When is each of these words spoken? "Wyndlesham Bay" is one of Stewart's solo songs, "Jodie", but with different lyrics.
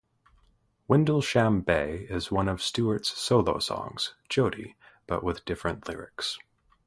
"Wyndlesham 0.89 1.61
Bay" 1.63 2.07
is 2.09 2.31
one 2.31 2.47
of 2.47 2.59
Stewart's 2.63 3.15
solo 3.21 3.59
songs, 3.59 4.15
"Jodie", 4.29 4.75
but 5.05 5.23
with 5.23 5.45
different 5.45 5.87
lyrics. 5.87 6.39